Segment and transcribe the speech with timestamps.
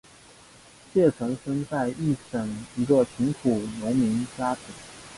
[0.95, 4.63] 谢臣生在易县一个贫苦农民家庭。